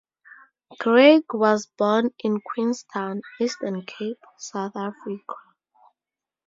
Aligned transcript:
Greig 0.79 1.25
was 1.31 1.67
born 1.77 2.09
in 2.23 2.41
Queenstown, 2.41 3.21
Eastern 3.39 3.83
Cape, 3.85 4.17
South 4.39 4.75
Africa. 4.75 5.35